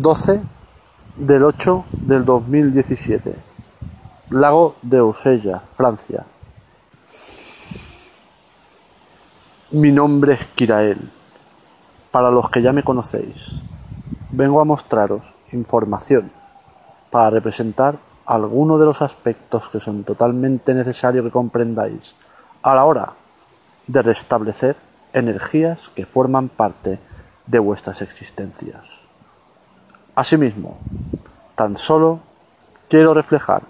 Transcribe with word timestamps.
12 0.00 0.40
del 1.16 1.42
8 1.42 1.84
del 1.92 2.24
2017. 2.24 3.34
Lago 4.30 4.76
de 4.80 4.96
Ausella, 4.96 5.60
Francia. 5.76 6.24
Mi 9.72 9.92
nombre 9.92 10.32
es 10.32 10.46
Kirael. 10.54 11.10
Para 12.10 12.30
los 12.30 12.48
que 12.48 12.62
ya 12.62 12.72
me 12.72 12.82
conocéis, 12.82 13.60
vengo 14.30 14.62
a 14.62 14.64
mostraros 14.64 15.34
información 15.52 16.32
para 17.10 17.28
representar 17.28 17.98
algunos 18.24 18.80
de 18.80 18.86
los 18.86 19.02
aspectos 19.02 19.68
que 19.68 19.80
son 19.80 20.04
totalmente 20.04 20.72
necesarios 20.72 21.26
que 21.26 21.30
comprendáis 21.30 22.16
a 22.62 22.74
la 22.74 22.86
hora 22.86 23.12
de 23.86 24.00
restablecer 24.00 24.76
energías 25.12 25.90
que 25.90 26.06
forman 26.06 26.48
parte 26.48 26.98
de 27.46 27.58
vuestras 27.58 28.00
existencias. 28.00 29.09
Asimismo, 30.14 30.78
tan 31.54 31.76
solo 31.76 32.20
quiero 32.88 33.14
reflejar 33.14 33.62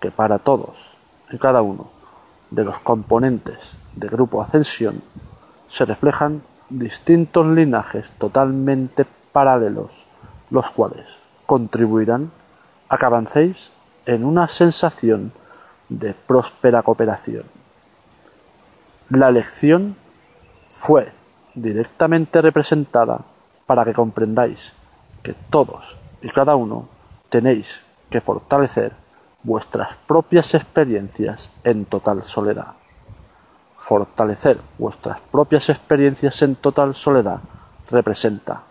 que 0.00 0.10
para 0.10 0.38
todos 0.38 0.98
y 1.30 1.38
cada 1.38 1.62
uno 1.62 1.90
de 2.50 2.64
los 2.64 2.78
componentes 2.78 3.78
de 3.94 4.08
Grupo 4.08 4.42
Ascensión 4.42 5.02
se 5.66 5.84
reflejan 5.84 6.42
distintos 6.68 7.46
linajes 7.46 8.10
totalmente 8.18 9.06
paralelos, 9.32 10.06
los 10.50 10.70
cuales 10.70 11.06
contribuirán 11.46 12.30
a 12.88 12.96
que 12.96 13.06
avancéis 13.06 13.70
en 14.06 14.24
una 14.24 14.48
sensación 14.48 15.32
de 15.88 16.14
próspera 16.14 16.82
cooperación. 16.82 17.44
La 19.08 19.28
elección 19.28 19.96
fue 20.66 21.12
directamente 21.54 22.42
representada 22.42 23.20
para 23.66 23.84
que 23.84 23.92
comprendáis 23.92 24.74
que 25.26 25.34
todos 25.50 25.98
y 26.22 26.28
cada 26.28 26.54
uno 26.54 26.86
tenéis 27.28 27.82
que 28.10 28.20
fortalecer 28.20 28.92
vuestras 29.42 29.96
propias 30.06 30.54
experiencias 30.54 31.50
en 31.64 31.84
total 31.84 32.22
soledad. 32.22 32.74
Fortalecer 33.76 34.60
vuestras 34.78 35.20
propias 35.20 35.68
experiencias 35.68 36.40
en 36.42 36.54
total 36.54 36.94
soledad 36.94 37.40
representa 37.90 38.62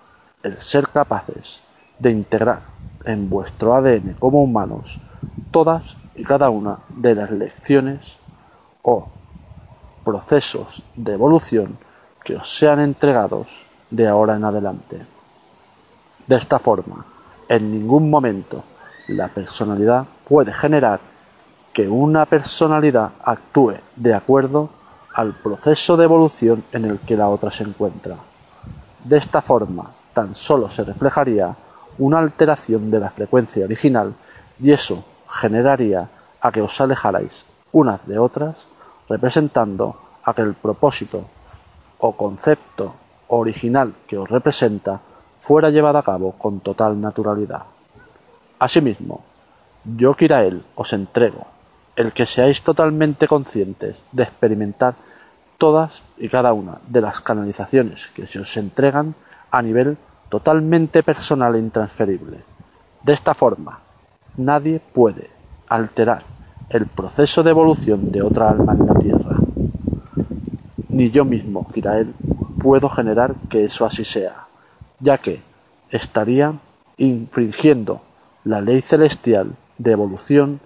el 0.44 0.56
ser 0.56 0.88
capaces 0.88 1.64
de 2.00 2.12
integrar 2.12 2.62
en 3.04 3.30
vuestro 3.30 3.76
ADN 3.76 4.14
como 4.18 4.42
humanos 4.42 5.02
todas 5.52 5.98
y 6.16 6.24
cada 6.24 6.50
una 6.50 6.80
de 6.88 7.16
las 7.16 7.32
lecciones 7.32 8.20
o 8.82 9.10
procesos 10.06 10.86
de 10.96 11.16
evolución 11.16 11.78
que 12.24 12.38
os 12.38 12.48
sean 12.58 12.80
entregados 12.80 13.68
de 13.92 14.08
ahora 14.08 14.38
en 14.38 14.46
adelante. 14.46 15.15
De 16.28 16.36
esta 16.36 16.58
forma, 16.60 17.06
en 17.48 17.72
ningún 17.72 18.10
momento 18.10 18.64
la 19.08 19.28
personalidad 19.28 20.06
puede 20.28 20.52
generar 20.52 21.00
que 21.72 21.88
una 21.88 22.26
personalidad 22.26 23.12
actúe 23.24 23.76
de 23.96 24.14
acuerdo 24.14 24.70
al 25.14 25.36
proceso 25.36 25.96
de 25.96 26.06
evolución 26.06 26.64
en 26.72 26.86
el 26.86 27.00
que 27.00 27.16
la 27.16 27.30
otra 27.30 27.52
se 27.52 27.64
encuentra. 27.64 28.16
De 29.04 29.18
esta 29.18 29.42
forma, 29.42 29.92
tan 30.14 30.34
solo 30.34 30.68
se 30.68 30.84
reflejaría 30.84 31.56
una 32.00 32.20
alteración 32.20 32.90
de 32.90 33.00
la 33.00 33.10
frecuencia 33.10 33.66
original 33.66 34.16
y 34.60 34.72
eso 34.72 35.06
generaría 35.30 36.10
a 36.42 36.52
que 36.52 36.62
os 36.62 36.82
alejarais 36.82 37.46
unas 37.72 38.08
de 38.08 38.18
otras, 38.18 38.68
representando 39.10 39.96
a 40.24 40.34
que 40.34 40.42
el 40.42 40.56
propósito 40.56 41.26
o 42.00 42.16
concepto 42.16 42.96
original 43.28 43.94
que 44.08 44.18
os 44.18 44.30
representa 44.30 45.02
fuera 45.46 45.70
llevado 45.70 46.00
a 46.00 46.04
cabo 46.04 46.32
con 46.32 46.60
total 46.60 47.00
naturalidad. 47.00 47.66
Asimismo, 48.58 49.24
yo 49.84 50.16
Kirael 50.16 50.66
os 50.74 50.92
entrego 50.92 51.46
el 51.96 52.14
que 52.14 52.26
seáis 52.26 52.64
totalmente 52.64 53.28
conscientes 53.28 54.06
de 54.12 54.24
experimentar 54.24 54.96
todas 55.60 56.04
y 56.18 56.30
cada 56.30 56.52
una 56.54 56.80
de 56.88 57.00
las 57.00 57.22
canalizaciones 57.22 58.08
que 58.08 58.26
se 58.26 58.40
os 58.40 58.58
entregan 58.58 59.14
a 59.52 59.62
nivel 59.62 60.00
totalmente 60.30 61.04
personal 61.04 61.54
e 61.54 61.60
intransferible. 61.60 62.40
De 63.04 63.14
esta 63.14 63.36
forma, 63.36 63.82
nadie 64.38 64.82
puede 64.82 65.30
alterar 65.70 66.24
el 66.70 66.88
proceso 66.88 67.44
de 67.44 67.52
evolución 67.52 68.12
de 68.12 68.24
otra 68.24 68.50
alma 68.50 68.74
en 68.74 68.86
la 68.88 68.96
Tierra. 68.96 69.38
Ni 70.90 71.12
yo 71.12 71.24
mismo, 71.24 71.68
Kirael, 71.72 72.16
puedo 72.60 72.90
generar 72.90 73.36
que 73.48 73.66
eso 73.66 73.86
así 73.86 74.04
sea, 74.04 74.46
ya 75.00 75.18
que 75.18 75.42
estaría 75.90 76.54
infringiendo 76.98 78.02
la 78.44 78.62
ley 78.62 78.82
celestial 78.82 79.56
de 79.78 79.92
evolución 79.92 80.60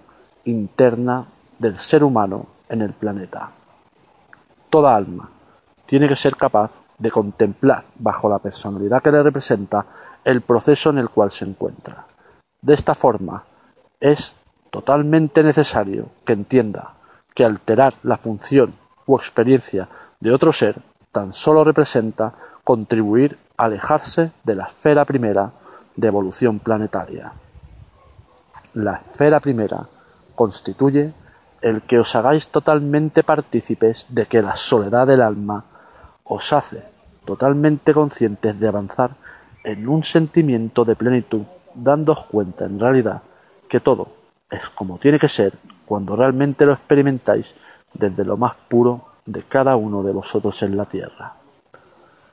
interna 0.44 1.26
del 1.58 1.76
ser 1.76 2.04
humano 2.04 2.46
en 2.68 2.82
el 2.82 2.92
planeta. 2.92 3.52
Toda 4.68 4.94
alma 4.94 5.30
tiene 5.86 6.08
que 6.08 6.16
ser 6.16 6.36
capaz 6.36 6.80
de 6.98 7.10
contemplar 7.10 7.84
bajo 7.96 8.28
la 8.28 8.38
personalidad 8.38 9.02
que 9.02 9.10
le 9.10 9.22
representa 9.22 9.86
el 10.24 10.42
proceso 10.42 10.90
en 10.90 10.98
el 10.98 11.08
cual 11.08 11.30
se 11.30 11.44
encuentra. 11.44 12.06
De 12.62 12.74
esta 12.74 12.94
forma, 12.94 13.44
es 13.98 14.36
totalmente 14.70 15.42
necesario 15.42 16.10
que 16.24 16.34
entienda 16.34 16.94
que 17.34 17.44
alterar 17.44 17.94
la 18.02 18.18
función 18.18 18.74
o 19.06 19.16
experiencia 19.16 19.88
de 20.20 20.32
otro 20.32 20.52
ser 20.52 20.76
tan 21.10 21.32
solo 21.32 21.64
representa 21.64 22.34
contribuir 22.62 23.36
alejarse 23.60 24.32
de 24.42 24.54
la 24.54 24.64
esfera 24.64 25.04
primera 25.04 25.52
de 25.94 26.08
evolución 26.08 26.60
planetaria. 26.60 27.32
La 28.74 28.94
esfera 28.94 29.38
primera 29.38 29.86
constituye 30.34 31.12
el 31.60 31.82
que 31.82 31.98
os 31.98 32.16
hagáis 32.16 32.48
totalmente 32.48 33.22
partícipes 33.22 34.06
de 34.08 34.24
que 34.24 34.40
la 34.40 34.56
soledad 34.56 35.06
del 35.06 35.20
alma 35.20 35.64
os 36.24 36.52
hace 36.54 36.82
totalmente 37.26 37.92
conscientes 37.92 38.58
de 38.58 38.68
avanzar 38.68 39.10
en 39.62 39.86
un 39.88 40.04
sentimiento 40.04 40.86
de 40.86 40.96
plenitud, 40.96 41.42
dándoos 41.74 42.24
cuenta 42.24 42.64
en 42.64 42.80
realidad 42.80 43.20
que 43.68 43.80
todo 43.80 44.08
es 44.48 44.70
como 44.70 44.96
tiene 44.96 45.18
que 45.18 45.28
ser 45.28 45.52
cuando 45.84 46.16
realmente 46.16 46.64
lo 46.64 46.72
experimentáis 46.72 47.54
desde 47.92 48.24
lo 48.24 48.38
más 48.38 48.54
puro 48.68 49.04
de 49.26 49.42
cada 49.42 49.76
uno 49.76 50.02
de 50.02 50.12
vosotros 50.12 50.62
en 50.62 50.78
la 50.78 50.86
tierra. 50.86 51.39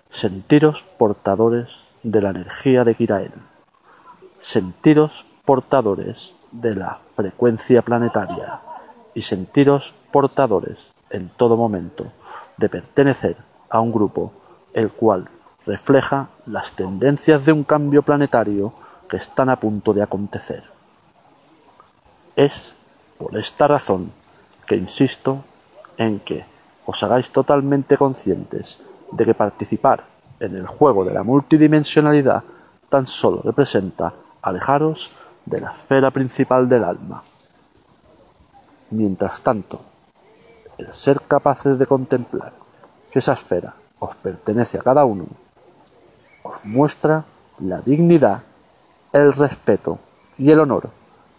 Sentiros 0.10 0.84
portadores 0.98 1.90
de 2.02 2.22
la 2.22 2.30
energía 2.30 2.84
de 2.84 2.96
Kirael. 2.96 3.34
Sentiros 4.40 5.28
portadores 5.46 6.34
de 6.52 6.76
la 6.76 7.00
frecuencia 7.14 7.82
planetaria 7.82 8.62
y 9.14 9.22
sentiros 9.22 9.94
portadores 10.12 10.94
en 11.10 11.30
todo 11.30 11.58
momento 11.58 12.12
de 12.58 12.70
pertenecer 12.70 13.38
a 13.70 13.80
un 13.82 13.92
grupo 13.92 14.32
el 14.74 14.92
cual 14.92 15.30
refleja 15.66 16.30
las 16.46 16.72
tendencias 16.72 17.46
de 17.46 17.52
un 17.52 17.64
cambio 17.64 18.02
planetario 18.02 18.74
que 19.10 19.18
están 19.18 19.50
a 19.50 19.60
punto 19.60 19.94
de 19.94 20.04
acontecer. 20.04 20.64
Es 22.36 22.76
por 23.18 23.38
esta 23.38 23.68
razón 23.68 24.12
que 24.66 24.76
insisto 24.76 25.44
en 25.98 26.20
que 26.22 26.46
os 26.86 27.04
hagáis 27.04 27.30
totalmente 27.30 27.98
conscientes 27.98 28.80
de 29.12 29.26
que 29.26 29.34
participar 29.34 30.04
en 30.40 30.56
el 30.56 30.68
juego 30.68 31.04
de 31.06 31.14
la 31.14 31.24
multidimensionalidad 31.24 32.44
tan 32.90 33.08
solo 33.08 33.42
representa 33.44 34.14
alejaros 34.42 35.12
de 35.46 35.62
la 35.62 35.72
esfera 35.72 36.12
principal 36.12 36.68
del 36.68 36.84
alma. 36.84 37.24
Mientras 38.92 39.42
tanto, 39.42 39.82
el 40.78 40.94
ser 40.94 41.22
capaces 41.22 41.78
de 41.80 41.86
contemplar 41.86 42.54
que 43.12 43.20
esa 43.20 43.34
esfera 43.34 43.74
os 44.00 44.16
pertenece 44.16 44.78
a 44.78 44.84
cada 44.84 45.06
uno, 45.06 45.26
os 46.44 46.64
muestra 46.66 47.26
la 47.60 47.82
dignidad, 47.82 48.44
el 49.12 49.34
respeto 49.34 50.00
y 50.38 50.52
el 50.52 50.60
honor 50.60 50.90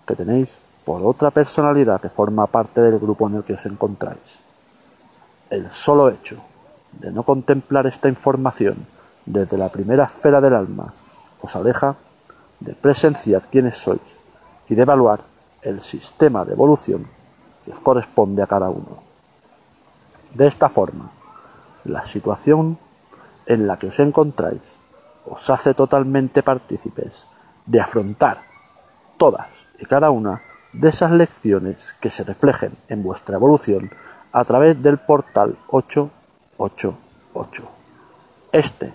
que 0.07 0.17
tenéis 0.17 0.61
por 0.85 1.03
otra 1.03 1.31
personalidad 1.31 2.01
que 2.01 2.09
forma 2.09 2.47
parte 2.47 2.81
del 2.81 2.99
grupo 2.99 3.29
en 3.29 3.37
el 3.37 3.45
que 3.45 3.53
os 3.53 3.67
encontráis. 3.67 4.41
El 5.51 5.71
solo 5.71 6.09
hecho 6.09 6.37
de 7.01 7.13
no 7.13 7.23
contemplar 7.23 7.87
esta 7.87 8.09
información 8.09 8.87
desde 9.27 9.59
la 9.59 9.71
primera 9.71 10.05
esfera 10.05 10.41
del 10.41 10.55
alma 10.55 10.93
os 11.41 11.55
aleja 11.55 11.97
de 12.61 12.75
presenciar 12.75 13.43
quiénes 13.51 13.77
sois 13.77 14.21
y 14.69 14.75
de 14.75 14.83
evaluar 14.83 15.21
el 15.63 15.81
sistema 15.81 16.45
de 16.45 16.53
evolución 16.53 17.07
que 17.65 17.71
os 17.71 17.81
corresponde 17.81 18.43
a 18.43 18.47
cada 18.47 18.71
uno. 18.71 19.03
De 20.35 20.47
esta 20.47 20.69
forma, 20.69 21.11
la 21.85 22.03
situación 22.03 22.79
en 23.47 23.67
la 23.67 23.77
que 23.77 23.89
os 23.89 23.99
encontráis 24.01 24.79
os 25.25 25.51
hace 25.51 25.75
totalmente 25.75 26.43
partícipes 26.43 27.29
de 27.67 27.81
afrontar 27.81 28.43
todas 29.17 29.69
y 29.79 29.85
cada 29.85 30.11
una 30.11 30.43
de 30.73 30.89
esas 30.89 31.11
lecciones 31.13 31.95
que 32.01 32.11
se 32.11 32.25
reflejen 32.25 32.73
en 32.89 33.03
vuestra 33.03 33.37
evolución 33.37 33.91
a 34.33 34.45
través 34.45 34.81
del 34.83 34.99
portal 34.99 35.59
888. 36.59 37.69
Este 38.53 38.93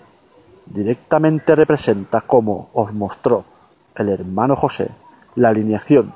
directamente 0.66 1.54
representa, 1.54 2.20
como 2.22 2.70
os 2.72 2.94
mostró 2.94 3.44
el 3.94 4.08
hermano 4.08 4.56
José, 4.56 4.90
la 5.34 5.48
alineación 5.48 6.12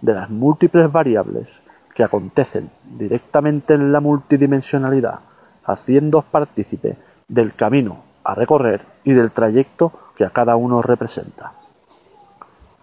de 0.00 0.14
las 0.14 0.30
múltiples 0.30 0.90
variables 0.90 1.62
que 1.94 2.04
acontecen 2.04 2.70
directamente 2.98 3.74
en 3.74 3.92
la 3.92 4.00
multidimensionalidad, 4.00 5.20
haciéndoos 5.64 6.24
partícipe 6.24 6.96
del 7.28 7.54
camino 7.54 8.02
a 8.24 8.34
recorrer 8.34 8.84
y 9.04 9.12
del 9.12 9.32
trayecto 9.32 9.92
que 10.14 10.24
a 10.24 10.30
cada 10.30 10.56
uno 10.56 10.82
representa. 10.82 11.52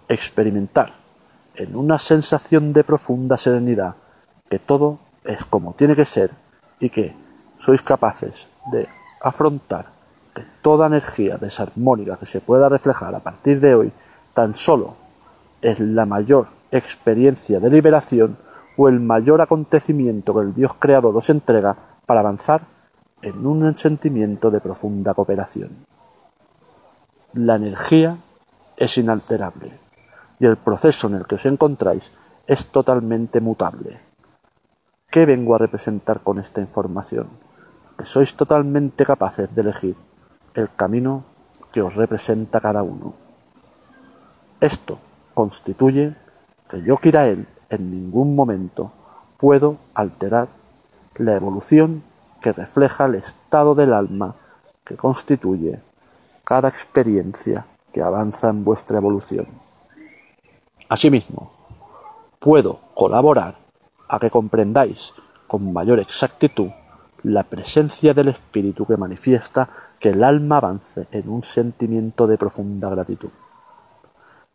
Experimentar 0.07 0.93
en 1.55 1.75
una 1.75 1.97
sensación 1.97 2.73
de 2.73 2.83
profunda 2.83 3.37
serenidad 3.37 3.95
que 4.49 4.59
todo 4.59 4.99
es 5.23 5.43
como 5.43 5.73
tiene 5.73 5.95
que 5.95 6.05
ser 6.05 6.31
y 6.79 6.89
que 6.89 7.15
sois 7.57 7.81
capaces 7.81 8.49
de 8.71 8.87
afrontar 9.21 9.85
que 10.33 10.43
toda 10.61 10.87
energía 10.87 11.37
desarmónica 11.37 12.17
que 12.17 12.25
se 12.25 12.41
pueda 12.41 12.69
reflejar 12.69 13.15
a 13.15 13.19
partir 13.19 13.59
de 13.59 13.75
hoy 13.75 13.91
tan 14.33 14.55
solo 14.55 14.95
es 15.61 15.79
la 15.79 16.05
mayor 16.05 16.47
experiencia 16.71 17.59
de 17.59 17.69
liberación 17.69 18.37
o 18.77 18.87
el 18.87 18.99
mayor 18.99 19.41
acontecimiento 19.41 20.35
que 20.35 20.41
el 20.41 20.53
Dios 20.53 20.75
creador 20.77 21.15
os 21.17 21.29
entrega 21.29 21.75
para 22.05 22.19
avanzar 22.19 22.61
en 23.21 23.45
un 23.45 23.75
sentimiento 23.75 24.51
de 24.51 24.61
profunda 24.61 25.15
cooperación. 25.15 25.85
La 27.33 27.55
energía 27.55 28.17
es 28.77 28.97
inalterable 28.97 29.79
y 30.39 30.45
el 30.45 30.57
proceso 30.57 31.07
en 31.07 31.15
el 31.15 31.25
que 31.25 31.35
os 31.35 31.45
encontráis 31.45 32.11
es 32.45 32.67
totalmente 32.67 33.41
mutable. 33.41 33.99
¿Qué 35.09 35.25
vengo 35.25 35.55
a 35.55 35.57
representar 35.57 36.21
con 36.21 36.37
esta 36.37 36.61
información? 36.61 37.27
Que 37.97 38.05
sois 38.05 38.35
totalmente 38.35 39.05
capaces 39.05 39.53
de 39.53 39.61
elegir 39.61 39.95
el 40.53 40.69
camino 40.73 41.25
que 41.71 41.81
os 41.81 41.95
representa 41.95 42.61
cada 42.61 42.83
uno. 42.83 43.13
Esto 44.59 44.99
constituye 45.33 46.15
que 46.69 46.81
yo, 46.81 46.97
Kirael, 46.97 47.47
en 47.69 47.91
ningún 47.91 48.35
momento 48.35 48.91
puedo 49.37 49.77
alterar 49.93 50.47
la 51.15 51.35
evolución 51.35 52.03
que 52.41 52.53
refleja 52.53 53.05
el 53.05 53.15
estado 53.15 53.75
del 53.75 53.93
alma 53.93 54.35
que 54.83 54.95
constituye 54.95 55.81
cada 56.43 56.69
experiencia 56.69 57.65
que 57.91 58.01
avanza 58.01 58.49
en 58.49 58.63
vuestra 58.63 58.97
evolución. 58.97 59.47
Asimismo, 60.89 61.51
puedo 62.39 62.79
colaborar 62.93 63.57
a 64.07 64.19
que 64.19 64.29
comprendáis 64.29 65.13
con 65.47 65.73
mayor 65.73 65.99
exactitud 65.99 66.69
la 67.23 67.43
presencia 67.43 68.13
del 68.13 68.29
espíritu 68.29 68.85
que 68.85 68.97
manifiesta 68.97 69.69
que 69.99 70.09
el 70.09 70.23
alma 70.23 70.57
avance 70.57 71.07
en 71.11 71.29
un 71.29 71.43
sentimiento 71.43 72.27
de 72.27 72.37
profunda 72.37 72.89
gratitud. 72.89 73.29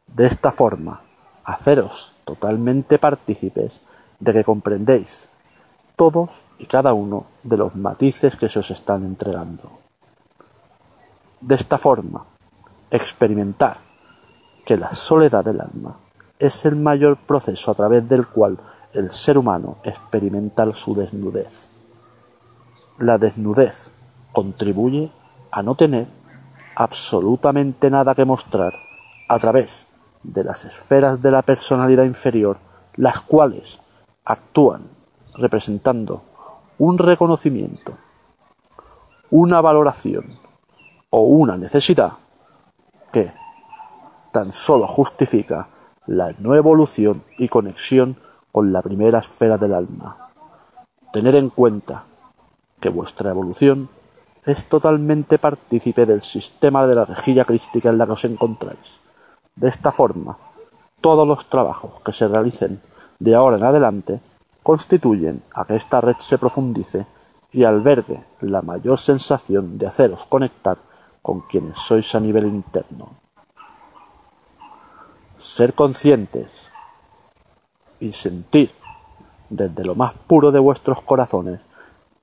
De 0.06 0.26
esta 0.26 0.52
forma, 0.52 1.00
haceros 1.44 2.14
totalmente 2.24 2.98
partícipes 2.98 3.82
de 4.20 4.32
que 4.32 4.44
comprendéis 4.44 5.30
todos 5.96 6.44
y 6.58 6.66
cada 6.66 6.92
uno 6.92 7.26
de 7.42 7.56
los 7.56 7.74
matices 7.74 8.36
que 8.36 8.48
se 8.48 8.60
os 8.60 8.70
están 8.70 9.04
entregando. 9.04 9.78
De 11.40 11.54
esta 11.54 11.78
forma, 11.78 12.24
experimentar 12.90 13.78
que 14.64 14.76
la 14.76 14.90
soledad 14.90 15.44
del 15.44 15.60
alma 15.60 15.96
es 16.38 16.64
el 16.66 16.76
mayor 16.76 17.16
proceso 17.18 17.70
a 17.70 17.74
través 17.74 18.08
del 18.08 18.26
cual 18.26 18.58
el 18.92 19.10
ser 19.10 19.38
humano 19.38 19.78
experimenta 19.82 20.72
su 20.74 20.94
desnudez. 20.94 21.70
La 22.98 23.18
desnudez 23.18 23.92
contribuye 24.32 25.10
a 25.50 25.62
no 25.62 25.74
tener 25.74 26.06
absolutamente 26.76 27.90
nada 27.90 28.14
que 28.14 28.24
mostrar 28.24 28.72
a 29.28 29.38
través 29.38 29.88
de 30.22 30.44
las 30.44 30.64
esferas 30.64 31.20
de 31.20 31.30
la 31.30 31.42
personalidad 31.42 32.04
inferior, 32.04 32.58
las 32.96 33.20
cuales 33.20 33.80
actúan 34.24 34.88
representando 35.34 36.22
un 36.78 36.98
reconocimiento, 36.98 37.96
una 39.30 39.60
valoración 39.60 40.38
o 41.10 41.22
una 41.22 41.56
necesidad 41.56 42.12
que 43.12 43.30
tan 44.32 44.52
solo 44.52 44.86
justifica 44.86 45.68
la 46.06 46.32
no 46.38 46.54
evolución 46.54 47.22
y 47.38 47.48
conexión 47.48 48.16
con 48.50 48.72
la 48.72 48.82
primera 48.82 49.18
esfera 49.18 49.56
del 49.56 49.74
alma. 49.74 50.30
Tener 51.12 51.34
en 51.36 51.50
cuenta 51.50 52.06
que 52.82 52.90
vuestra 52.90 53.30
evolución 53.30 53.88
es 54.44 54.66
totalmente 54.66 55.38
partícipe 55.38 56.04
del 56.04 56.20
sistema 56.20 56.84
de 56.86 56.96
la 56.96 57.04
rejilla 57.04 57.44
crística 57.44 57.88
en 57.88 57.96
la 57.96 58.06
que 58.06 58.12
os 58.12 58.24
encontráis. 58.24 59.00
De 59.54 59.68
esta 59.68 59.92
forma, 59.92 60.36
todos 61.00 61.26
los 61.26 61.48
trabajos 61.48 62.00
que 62.00 62.12
se 62.12 62.26
realicen 62.26 62.82
de 63.20 63.34
ahora 63.36 63.56
en 63.56 63.64
adelante 63.64 64.20
constituyen 64.64 65.42
a 65.54 65.64
que 65.64 65.76
esta 65.76 66.00
red 66.00 66.16
se 66.18 66.38
profundice 66.38 67.06
y 67.52 67.62
albergue 67.62 68.24
la 68.40 68.62
mayor 68.62 68.98
sensación 68.98 69.78
de 69.78 69.86
haceros 69.86 70.26
conectar 70.26 70.78
con 71.22 71.42
quienes 71.42 71.78
sois 71.78 72.12
a 72.16 72.20
nivel 72.20 72.46
interno. 72.46 73.10
Ser 75.36 75.74
conscientes 75.74 76.72
y 78.00 78.10
sentir 78.10 78.72
desde 79.50 79.84
lo 79.84 79.94
más 79.94 80.14
puro 80.14 80.50
de 80.50 80.58
vuestros 80.58 81.00
corazones 81.02 81.60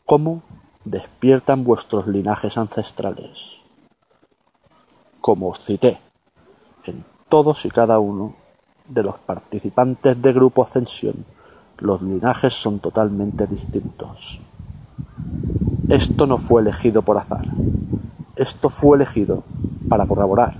cómo 0.09 0.41
despiertan 0.85 1.63
vuestros 1.63 2.07
linajes 2.07 2.57
ancestrales. 2.57 3.61
Como 5.19 5.49
os 5.49 5.59
cité 5.59 5.99
en 6.85 7.03
todos 7.27 7.65
y 7.65 7.69
cada 7.69 7.99
uno 7.99 8.35
de 8.87 9.03
los 9.03 9.19
participantes 9.19 10.21
de 10.21 10.33
Grupo 10.33 10.63
Ascensión, 10.63 11.25
los 11.79 12.01
linajes 12.01 12.53
son 12.53 12.79
totalmente 12.79 13.45
distintos. 13.45 14.41
Esto 15.89 16.25
no 16.25 16.37
fue 16.37 16.61
elegido 16.61 17.01
por 17.01 17.17
azar. 17.17 17.45
Esto 18.35 18.69
fue 18.69 18.95
elegido 18.95 19.43
para 19.89 20.05
corroborar 20.05 20.55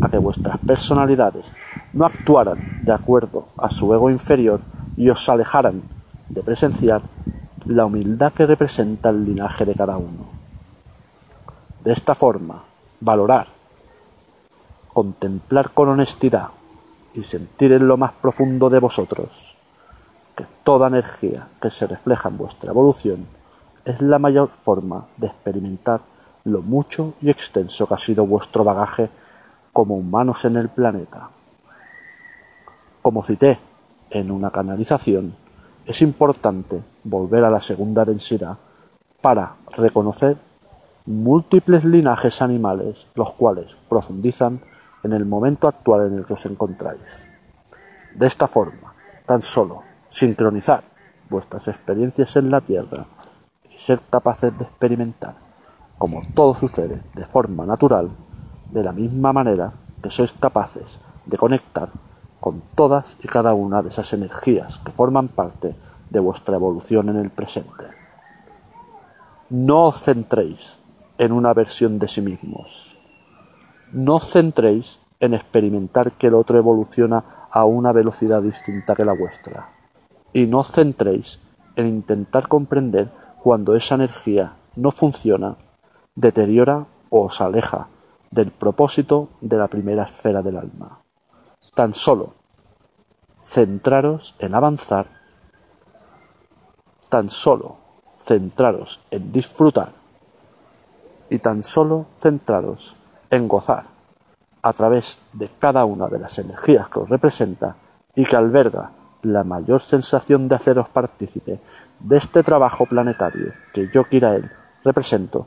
a 0.00 0.08
que 0.08 0.18
vuestras 0.18 0.58
personalidades 0.58 1.52
no 1.92 2.06
actuaran 2.06 2.80
de 2.82 2.92
acuerdo 2.92 3.48
a 3.58 3.68
su 3.68 3.92
ego 3.92 4.10
inferior 4.10 4.60
y 4.96 5.10
os 5.10 5.28
alejaran 5.28 5.82
de 6.28 6.42
presenciar 6.42 7.02
la 7.66 7.86
humildad 7.86 8.32
que 8.32 8.46
representa 8.46 9.10
el 9.10 9.24
linaje 9.24 9.64
de 9.64 9.74
cada 9.74 9.96
uno. 9.96 10.28
De 11.84 11.92
esta 11.92 12.14
forma, 12.14 12.62
valorar, 13.00 13.46
contemplar 14.92 15.70
con 15.70 15.88
honestidad 15.88 16.48
y 17.14 17.22
sentir 17.22 17.72
en 17.72 17.88
lo 17.88 17.96
más 17.96 18.12
profundo 18.12 18.70
de 18.70 18.78
vosotros 18.78 19.56
que 20.36 20.46
toda 20.62 20.88
energía 20.88 21.48
que 21.60 21.70
se 21.70 21.86
refleja 21.86 22.28
en 22.28 22.38
vuestra 22.38 22.70
evolución 22.70 23.26
es 23.84 24.00
la 24.02 24.18
mayor 24.18 24.48
forma 24.48 25.06
de 25.16 25.26
experimentar 25.26 26.00
lo 26.44 26.62
mucho 26.62 27.14
y 27.20 27.30
extenso 27.30 27.86
que 27.86 27.94
ha 27.94 27.98
sido 27.98 28.26
vuestro 28.26 28.64
bagaje 28.64 29.10
como 29.72 29.96
humanos 29.96 30.44
en 30.44 30.56
el 30.56 30.68
planeta. 30.68 31.30
Como 33.02 33.22
cité 33.22 33.58
en 34.10 34.30
una 34.30 34.50
canalización, 34.50 35.34
es 35.86 36.02
importante 36.02 36.82
volver 37.04 37.44
a 37.44 37.50
la 37.50 37.60
segunda 37.60 38.04
densidad 38.04 38.56
para 39.20 39.56
reconocer 39.76 40.36
múltiples 41.06 41.84
linajes 41.84 42.42
animales, 42.42 43.08
los 43.14 43.32
cuales 43.32 43.76
profundizan 43.88 44.60
en 45.02 45.12
el 45.12 45.24
momento 45.24 45.66
actual 45.66 46.06
en 46.06 46.18
el 46.18 46.24
que 46.24 46.34
os 46.34 46.46
encontráis. 46.46 47.26
De 48.14 48.26
esta 48.26 48.46
forma, 48.46 48.94
tan 49.26 49.42
solo 49.42 49.82
sincronizar 50.08 50.82
vuestras 51.28 51.68
experiencias 51.68 52.36
en 52.36 52.50
la 52.50 52.60
Tierra 52.60 53.06
y 53.72 53.78
ser 53.78 54.00
capaces 54.10 54.56
de 54.58 54.64
experimentar 54.64 55.34
como 56.00 56.22
todo 56.34 56.54
sucede 56.54 57.02
de 57.14 57.26
forma 57.26 57.66
natural, 57.66 58.08
de 58.70 58.82
la 58.82 58.90
misma 58.90 59.34
manera 59.34 59.74
que 60.02 60.08
sois 60.08 60.32
capaces 60.32 60.96
de 61.26 61.36
conectar 61.36 61.92
con 62.40 62.62
todas 62.74 63.18
y 63.22 63.28
cada 63.28 63.54
una 63.54 63.82
de 63.82 63.90
esas 63.90 64.12
energías 64.12 64.78
que 64.78 64.92
forman 64.92 65.28
parte 65.28 65.76
de 66.08 66.20
vuestra 66.20 66.56
evolución 66.56 67.08
en 67.10 67.16
el 67.16 67.30
presente. 67.30 67.84
No 69.50 69.86
os 69.86 70.02
centréis 70.02 70.78
en 71.18 71.32
una 71.32 71.52
versión 71.52 71.98
de 71.98 72.08
sí 72.08 72.20
mismos. 72.22 72.98
No 73.92 74.16
os 74.16 74.30
centréis 74.30 75.00
en 75.20 75.34
experimentar 75.34 76.12
que 76.12 76.28
el 76.28 76.34
otro 76.34 76.56
evoluciona 76.56 77.24
a 77.50 77.64
una 77.64 77.92
velocidad 77.92 78.42
distinta 78.42 78.94
que 78.94 79.04
la 79.04 79.12
vuestra. 79.12 79.70
Y 80.32 80.46
no 80.46 80.60
os 80.60 80.72
centréis 80.72 81.40
en 81.76 81.86
intentar 81.86 82.48
comprender 82.48 83.10
cuando 83.42 83.74
esa 83.74 83.96
energía 83.96 84.56
no 84.76 84.90
funciona, 84.90 85.56
deteriora 86.14 86.86
o 87.10 87.26
os 87.26 87.40
aleja 87.40 87.88
del 88.30 88.50
propósito 88.52 89.28
de 89.40 89.58
la 89.58 89.68
primera 89.68 90.04
esfera 90.04 90.42
del 90.42 90.56
alma. 90.56 91.02
Tan 91.74 91.94
solo 91.94 92.34
centraros 93.40 94.34
en 94.38 94.54
avanzar, 94.54 95.06
tan 97.08 97.30
solo 97.30 97.78
centraros 98.12 99.00
en 99.10 99.32
disfrutar 99.32 99.92
y 101.30 101.38
tan 101.38 101.62
solo 101.62 102.06
centraros 102.18 102.96
en 103.30 103.48
gozar 103.48 103.84
a 104.62 104.72
través 104.72 105.20
de 105.32 105.48
cada 105.58 105.84
una 105.84 106.08
de 106.08 106.18
las 106.18 106.38
energías 106.38 106.88
que 106.88 107.00
os 107.00 107.08
representa 107.08 107.76
y 108.14 108.24
que 108.24 108.36
alberga 108.36 108.92
la 109.22 109.44
mayor 109.44 109.80
sensación 109.80 110.48
de 110.48 110.56
haceros 110.56 110.88
partícipe 110.88 111.60
de 111.98 112.16
este 112.16 112.42
trabajo 112.42 112.86
planetario 112.86 113.52
que 113.72 113.88
yo, 113.92 114.04
Kirael, 114.04 114.50
represento 114.84 115.46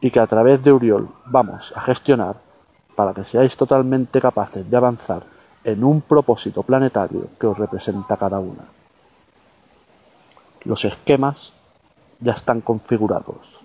y 0.00 0.10
que 0.10 0.20
a 0.20 0.26
través 0.26 0.62
de 0.62 0.72
Uriol 0.72 1.08
vamos 1.26 1.72
a 1.74 1.80
gestionar 1.80 2.36
para 2.94 3.12
que 3.12 3.24
seáis 3.24 3.56
totalmente 3.56 4.20
capaces 4.20 4.68
de 4.70 4.76
avanzar 4.76 5.35
en 5.66 5.82
un 5.82 6.00
propósito 6.00 6.62
planetario 6.62 7.28
que 7.40 7.48
os 7.48 7.58
representa 7.58 8.16
cada 8.16 8.38
una. 8.38 8.64
Los 10.62 10.84
esquemas 10.84 11.54
ya 12.20 12.32
están 12.32 12.60
configurados, 12.60 13.64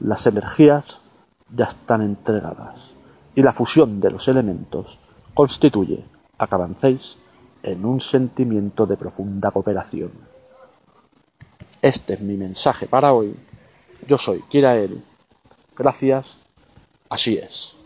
las 0.00 0.26
energías 0.26 1.00
ya 1.48 1.64
están 1.64 2.02
entregadas 2.02 2.96
y 3.34 3.42
la 3.42 3.54
fusión 3.54 4.00
de 4.00 4.10
los 4.10 4.28
elementos 4.28 4.98
constituye 5.32 6.04
a 6.36 6.46
que 6.46 6.54
avancéis 6.54 7.16
en 7.62 7.86
un 7.86 8.00
sentimiento 8.00 8.84
de 8.84 8.98
profunda 8.98 9.50
cooperación. 9.50 10.12
Este 11.80 12.14
es 12.14 12.20
mi 12.20 12.36
mensaje 12.36 12.86
para 12.86 13.14
hoy. 13.14 13.34
Yo 14.06 14.18
soy 14.18 14.42
Kirael. 14.42 15.02
Gracias. 15.74 16.36
Así 17.08 17.36
es. 17.38 17.79